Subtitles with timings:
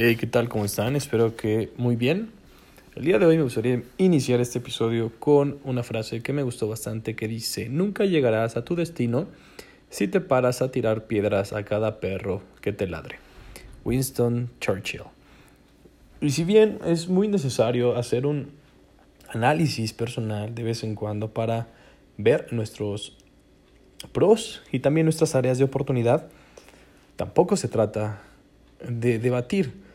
[0.00, 0.48] Hey, ¿qué tal?
[0.48, 0.94] ¿Cómo están?
[0.94, 2.30] Espero que muy bien.
[2.94, 6.68] El día de hoy me gustaría iniciar este episodio con una frase que me gustó
[6.68, 9.26] bastante que dice, nunca llegarás a tu destino
[9.90, 13.18] si te paras a tirar piedras a cada perro que te ladre.
[13.84, 15.02] Winston Churchill.
[16.20, 18.52] Y si bien es muy necesario hacer un
[19.30, 21.66] análisis personal de vez en cuando para
[22.18, 23.16] ver nuestros
[24.12, 26.28] pros y también nuestras áreas de oportunidad,
[27.16, 28.22] tampoco se trata
[28.88, 29.87] de debatir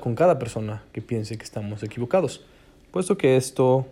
[0.00, 2.44] con cada persona que piense que estamos equivocados,
[2.90, 3.86] puesto que esto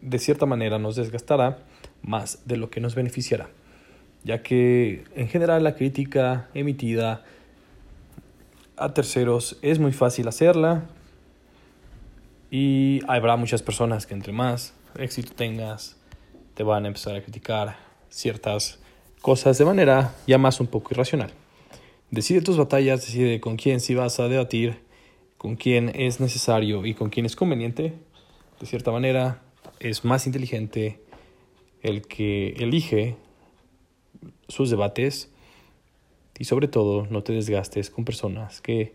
[0.00, 1.58] de cierta manera nos desgastará
[2.02, 3.48] más de lo que nos beneficiará,
[4.24, 7.24] ya que en general la crítica emitida
[8.76, 10.84] a terceros es muy fácil hacerla
[12.50, 15.96] y habrá muchas personas que entre más éxito tengas
[16.54, 17.76] te van a empezar a criticar
[18.08, 18.78] ciertas
[19.20, 21.32] cosas de manera ya más un poco irracional.
[22.10, 24.87] Decide tus batallas, decide con quién si vas a debatir
[25.38, 27.94] con quién es necesario y con quién es conveniente,
[28.60, 29.40] de cierta manera
[29.78, 31.00] es más inteligente
[31.80, 33.16] el que elige
[34.48, 35.30] sus debates
[36.38, 38.94] y sobre todo no te desgastes con personas que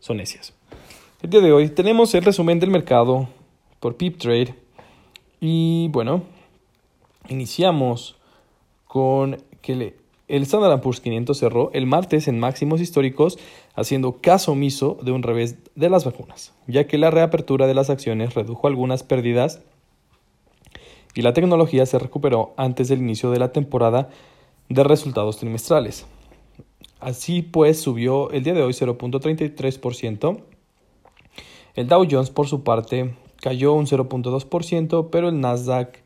[0.00, 0.52] son necias.
[1.22, 3.28] El día de hoy tenemos el resumen del mercado
[3.78, 4.54] por Pip Trade
[5.40, 6.24] y bueno,
[7.28, 8.16] iniciamos
[8.86, 13.38] con que le el Standard Poor's 500 cerró el martes en máximos históricos,
[13.74, 17.90] haciendo caso omiso de un revés de las vacunas, ya que la reapertura de las
[17.90, 19.60] acciones redujo algunas pérdidas
[21.14, 24.08] y la tecnología se recuperó antes del inicio de la temporada
[24.68, 26.06] de resultados trimestrales.
[27.00, 30.40] Así pues, subió el día de hoy 0.33%.
[31.74, 36.03] El Dow Jones, por su parte, cayó un 0.2%, pero el Nasdaq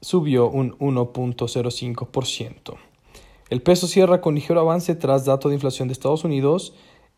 [0.00, 2.74] subió un 1.05%.
[3.48, 6.74] El peso cierra con ligero avance tras dato de inflación de Estados Unidos,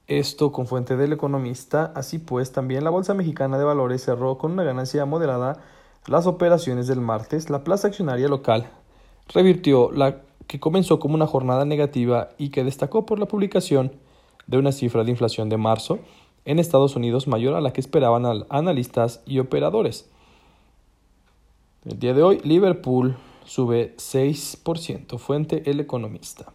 [0.07, 1.93] esto con fuente del economista.
[1.95, 5.63] Así pues, también la Bolsa Mexicana de Valores cerró con una ganancia moderada
[6.07, 7.51] las operaciones del martes.
[7.51, 8.71] La plaza accionaria local
[9.33, 13.93] revirtió la que comenzó como una jornada negativa y que destacó por la publicación
[14.47, 15.99] de una cifra de inflación de marzo
[16.47, 20.11] en Estados Unidos mayor a la que esperaban analistas y operadores.
[21.89, 23.17] El día de hoy, Liverpool
[23.47, 26.53] sube 6%, fuente El Economista.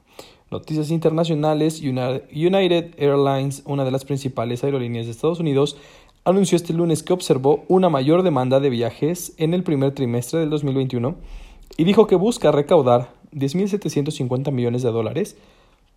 [0.51, 5.75] Noticias internacionales, United Airlines, una de las principales aerolíneas de Estados Unidos,
[6.23, 10.51] anunció este lunes que observó una mayor demanda de viajes en el primer trimestre del
[10.51, 11.15] 2021
[11.77, 15.35] y dijo que busca recaudar 10.750 millones de dólares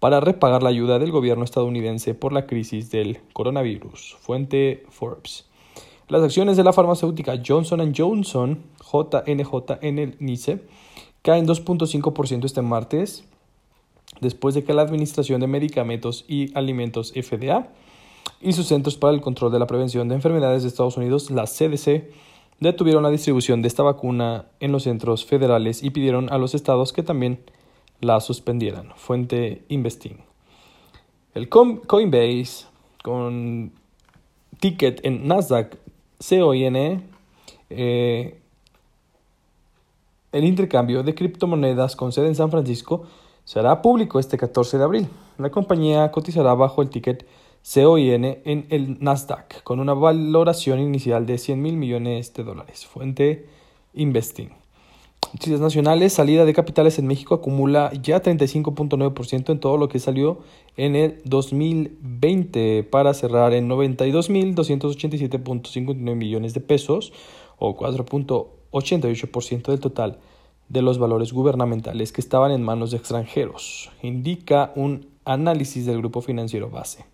[0.01, 4.17] para repagar la ayuda del gobierno estadounidense por la crisis del coronavirus.
[4.19, 5.45] Fuente Forbes.
[6.09, 10.61] Las acciones de la farmacéutica Johnson Johnson, JNJ en el NICE,
[11.23, 13.25] caen 2.5% este martes,
[14.21, 17.67] después de que la Administración de Medicamentos y Alimentos FDA
[18.41, 21.47] y sus Centros para el Control de la Prevención de Enfermedades de Estados Unidos, la
[21.47, 22.09] CDC,
[22.61, 26.93] detuvieron la distribución de esta vacuna en los centros federales y pidieron a los estados
[26.93, 27.41] que también
[28.01, 28.93] la suspendieran.
[28.95, 30.19] Fuente Investing.
[31.35, 32.67] El Coinbase,
[33.03, 33.73] con
[34.61, 35.77] ticket en Nasdaq
[36.19, 37.03] COIN,
[37.71, 38.41] eh,
[40.33, 43.05] el intercambio de criptomonedas con sede en San Francisco
[43.45, 45.09] será público este 14 de abril.
[45.39, 47.27] La compañía cotizará bajo el ticket
[47.63, 52.87] COIN en el Nasdaq con una valoración inicial de 100 mil millones de dólares.
[52.87, 53.47] Fuente
[53.95, 54.66] Investing.
[55.33, 60.39] Noticias nacionales, salida de capitales en México acumula ya 35.9% en todo lo que salió
[60.77, 67.13] en el 2020 para cerrar en 92.287.59 millones de pesos
[67.59, 70.21] o 4.88% del total
[70.69, 76.23] de los valores gubernamentales que estaban en manos de extranjeros, indica un análisis del grupo
[76.23, 77.05] financiero base.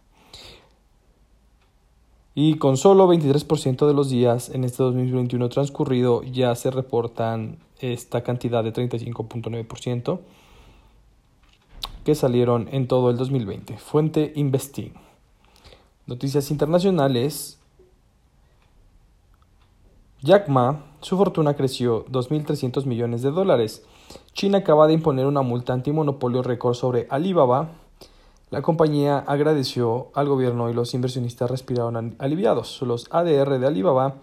[2.34, 8.22] Y con solo 23% de los días en este 2021 transcurrido ya se reportan esta
[8.22, 10.20] cantidad de 35.9%
[12.04, 13.76] que salieron en todo el 2020.
[13.76, 14.92] Fuente Investing.
[16.06, 17.58] Noticias internacionales.
[20.22, 23.84] Jack Ma, su fortuna creció 2.300 millones de dólares.
[24.32, 27.72] China acaba de imponer una multa antimonopolio récord sobre Alibaba
[28.52, 32.82] la compañía agradeció al gobierno y los inversionistas respiraron aliviados.
[32.82, 34.16] Los ADR de Alibaba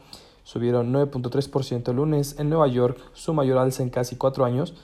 [0.44, 4.76] subieron 9.3% el lunes en Nueva York, su mayor alza en casi cuatro años.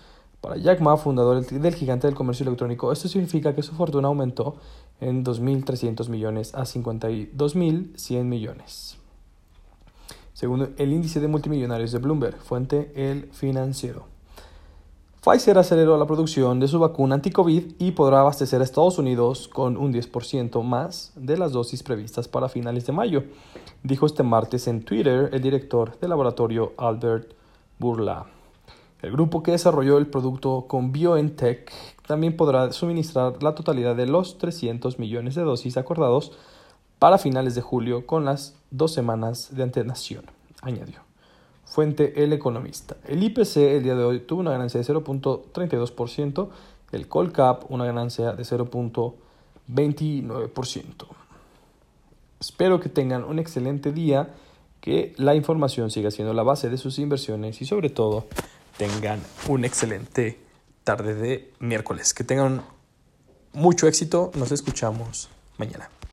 [0.41, 4.55] Para Jack Ma, fundador del gigante del comercio electrónico, esto significa que su fortuna aumentó
[4.99, 8.97] en 2.300 millones a 52.100 millones.
[10.33, 14.14] Según el índice de multimillonarios de Bloomberg, fuente El Financiero.
[15.25, 19.75] Pfizer aceleró la producción de su vacuna anti-COVID y podrá abastecer a Estados Unidos con
[19.75, 23.23] un 10% más de las dosis previstas para finales de mayo,
[23.81, 27.33] dijo este martes en Twitter el director del laboratorio Albert
[27.79, 28.27] Burla.
[29.01, 31.71] El grupo que desarrolló el producto con BioNTech
[32.05, 36.33] también podrá suministrar la totalidad de los 300 millones de dosis acordados
[36.99, 40.25] para finales de julio con las dos semanas de antenación,
[40.61, 41.04] añadió.
[41.65, 42.97] Fuente El Economista.
[43.07, 46.49] El IPC el día de hoy tuvo una ganancia de 0.32%,
[46.91, 51.07] el Colcap una ganancia de 0.29%.
[52.39, 54.35] Espero que tengan un excelente día,
[54.79, 58.27] que la información siga siendo la base de sus inversiones y sobre todo
[58.77, 60.39] tengan un excelente
[60.83, 62.13] tarde de miércoles.
[62.13, 62.61] Que tengan
[63.53, 64.29] mucho éxito.
[64.35, 65.89] Nos escuchamos mañana.